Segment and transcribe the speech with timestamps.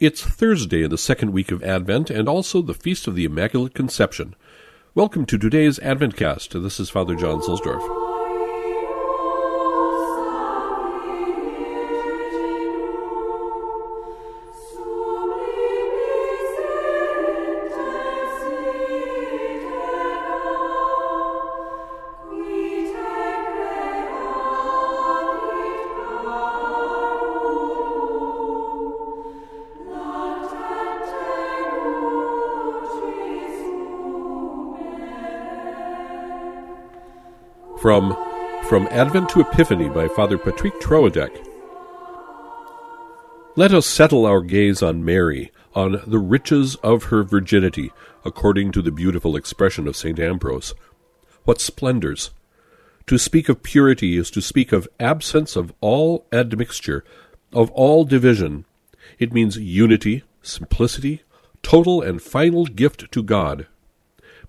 [0.00, 3.74] It's Thursday in the second week of Advent and also the Feast of the Immaculate
[3.74, 4.36] Conception.
[4.94, 6.62] Welcome to today's Adventcast.
[6.62, 8.07] This is Father John Zuhlsdorf.
[37.80, 38.16] From
[38.68, 41.30] From Advent to Epiphany by Father Patrick Troadec.
[43.54, 47.92] Let us settle our gaze on Mary, on the riches of her virginity,
[48.24, 50.18] according to the beautiful expression of St.
[50.18, 50.74] Ambrose.
[51.44, 52.30] What splendors!
[53.06, 57.04] To speak of purity is to speak of absence of all admixture,
[57.52, 58.64] of all division.
[59.20, 61.22] It means unity, simplicity,
[61.62, 63.68] total and final gift to God.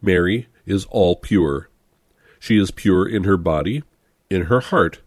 [0.00, 1.68] Mary is all pure.
[2.38, 3.82] She is pure in her body,
[4.30, 5.00] in her heart.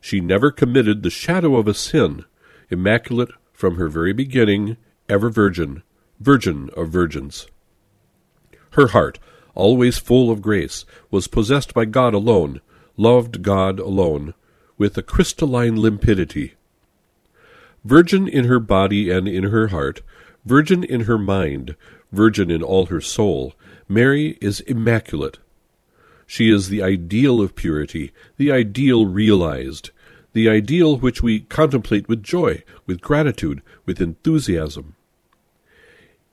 [0.00, 2.24] She never committed the shadow of a sin,
[2.70, 4.76] immaculate from her very beginning,
[5.08, 5.82] ever virgin,
[6.20, 7.46] virgin of virgins.
[8.72, 9.18] Her heart,
[9.54, 12.60] always full of grace, was possessed by God alone,
[12.96, 14.34] loved God alone,
[14.76, 16.52] with a crystalline limpidity.
[17.84, 20.02] Virgin in her body and in her heart,
[20.44, 21.76] virgin in her mind,
[22.12, 23.54] virgin in all her soul,
[23.88, 25.38] Mary is immaculate,
[26.34, 29.90] she is the ideal of purity, the ideal realized,
[30.32, 34.96] the ideal which we contemplate with joy, with gratitude, with enthusiasm.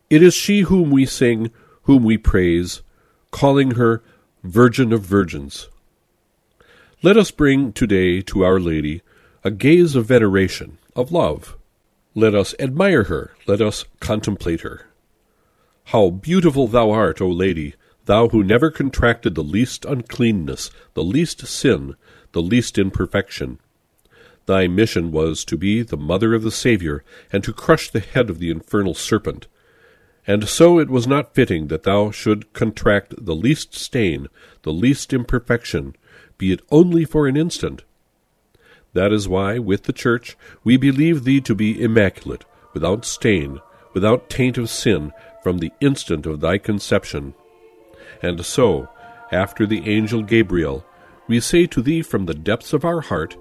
[0.10, 1.52] It is she whom we sing,
[1.84, 2.82] whom we praise,
[3.30, 4.02] calling her
[4.44, 5.70] Virgin of Virgins.
[7.04, 9.04] Let us bring today to Our Lady
[9.44, 11.56] a gaze of veneration, of love.
[12.16, 14.88] Let us admire her, let us contemplate her.
[15.84, 17.76] How beautiful thou art, O Lady!
[18.06, 21.96] Thou who never contracted the least uncleanness, the least sin,
[22.32, 23.60] the least imperfection.
[24.46, 28.30] Thy mission was to be the mother of the Saviour, and to crush the head
[28.30, 29.48] of the infernal serpent.
[30.28, 34.28] And so it was not fitting that thou should contract the least stain,
[34.64, 35.96] the least imperfection,
[36.38, 37.84] be it only for an instant.
[38.94, 43.60] That is why, with the Church, we believe thee to be immaculate, without stain,
[43.94, 47.34] without taint of sin, from the instant of thy conception.
[48.22, 48.90] And so,
[49.32, 50.86] after the angel Gabriel,
[51.28, 53.38] we say to thee from the depths of our heart,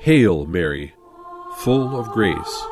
[0.00, 0.94] Hail, Mary,
[1.58, 2.66] full of grace.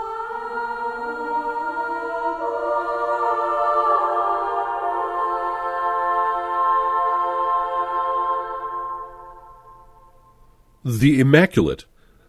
[10.82, 11.84] The Immaculate,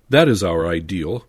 [0.10, 1.26] that is our ideal.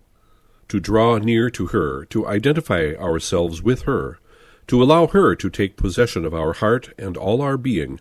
[0.68, 4.18] To draw near to her, to identify ourselves with her,
[4.66, 8.00] to allow her to take possession of our heart and all our being,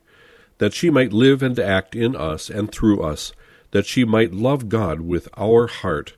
[0.60, 3.34] that she might live and act in us and through us,
[3.72, 6.16] that she might love God with our heart,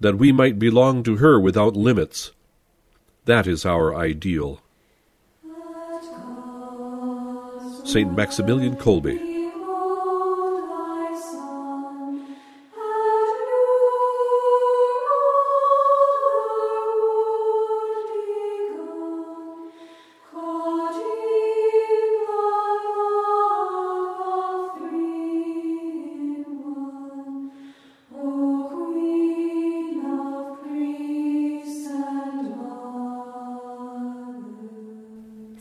[0.00, 2.32] that we might belong to her without limits.
[3.26, 4.60] That is our ideal.
[7.84, 8.16] St.
[8.16, 9.35] Maximilian Kolbe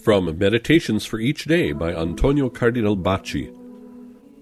[0.05, 3.51] From Meditations for Each Day by Antonio Cardinal Bacci.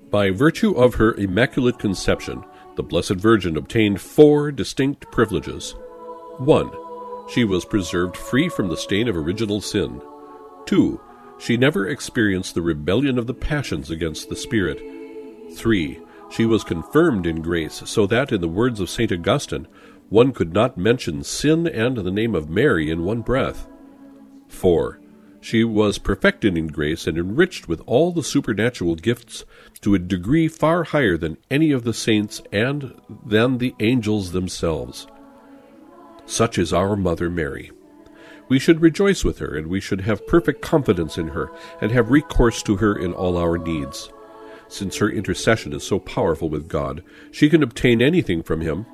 [0.09, 2.44] By virtue of her Immaculate Conception,
[2.75, 5.73] the Blessed Virgin obtained four distinct privileges.
[6.40, 6.69] 1.
[7.29, 10.02] She was preserved free from the stain of original sin.
[10.66, 11.00] 2.
[11.40, 14.81] She never experienced the rebellion of the passions against the Spirit.
[15.56, 15.97] 3.
[16.29, 19.13] She was confirmed in grace, so that, in the words of St.
[19.13, 19.69] Augustine,
[20.09, 23.66] one could not mention sin and the name of Mary in one breath.
[24.49, 24.99] 4.
[25.43, 29.43] She was perfected in grace and enriched with all the supernatural gifts
[29.81, 32.93] to a degree far higher than any of the saints and
[33.25, 35.05] than the angels themselves.
[36.25, 37.72] Such is our Mother Mary.
[38.47, 41.51] We should rejoice with her, and we should have perfect confidence in her,
[41.81, 44.09] and have recourse to her in all our needs.
[44.69, 48.85] Since her intercession is so powerful with God, she can obtain anything from him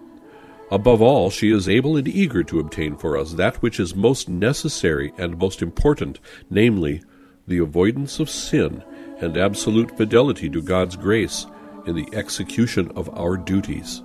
[0.72, 4.30] Above all, she is able and eager to obtain for us that which is most
[4.30, 6.20] necessary and most important,
[6.50, 7.02] namely,
[7.48, 8.84] the avoidance of sin
[9.20, 11.48] and absolute fidelity to God's grace
[11.88, 14.04] in the execution of our duties.